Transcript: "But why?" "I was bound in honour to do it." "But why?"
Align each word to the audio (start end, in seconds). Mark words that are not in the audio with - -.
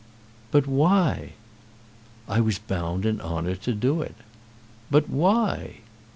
"But 0.49 0.65
why?" 0.65 1.33
"I 2.27 2.39
was 2.39 2.57
bound 2.57 3.05
in 3.05 3.21
honour 3.21 3.53
to 3.57 3.71
do 3.75 4.01
it." 4.01 4.15
"But 4.89 5.07
why?" 5.07 5.81